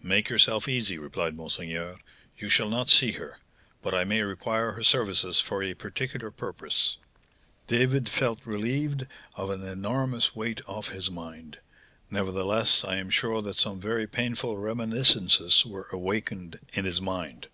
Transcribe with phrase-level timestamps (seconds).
[0.00, 1.98] 'Make yourself easy,' replied monseigneur;
[2.38, 3.38] 'you shall not see her,
[3.82, 6.98] but I may require her services for a particular purpose.'
[7.66, 11.58] David felt relieved of an enormous weight off his mind.
[12.12, 17.48] Nevertheless, I am sure that some very painful reminiscences were awakened in his mind."